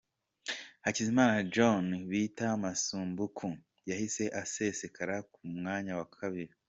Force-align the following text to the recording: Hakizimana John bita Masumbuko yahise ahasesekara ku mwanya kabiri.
Hakizimana 0.85 1.37
John 1.53 1.85
bita 2.09 2.47
Masumbuko 2.63 3.47
yahise 3.89 4.23
ahasesekara 4.39 5.15
ku 5.33 5.41
mwanya 5.59 5.93
kabiri. 6.17 6.53